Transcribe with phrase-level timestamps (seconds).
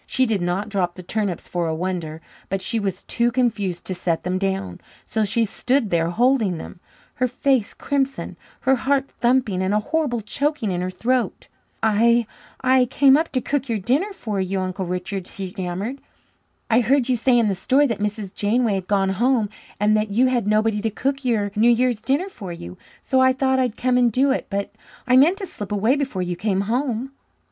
[0.07, 3.93] She did not drop the turnips for a wonder; but she was too confused to
[3.93, 6.79] set them down, so she stood there holding them,
[7.17, 11.49] her face crimson, her heart thumping, and a horrible choking in her throat.
[11.83, 12.25] "I
[12.61, 16.01] I came up to cook your dinner for you, Uncle Richard," she stammered.
[16.67, 18.33] "I heard you say in the store that Mrs.
[18.33, 19.49] Janeway had gone home
[19.79, 22.75] and that you had nobody to cook your New Year's dinner for you.
[23.03, 24.71] So I thought I'd come and do it, but
[25.05, 27.11] I meant to slip away before you came home."